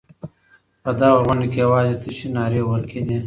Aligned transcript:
په 0.83 0.91
دغه 0.99 1.17
غونډه 1.25 1.47
کې 1.51 1.57
یوازې 1.65 1.95
تشې 2.03 2.27
نارې 2.35 2.61
وهل 2.63 2.83
کېدې. 2.91 3.17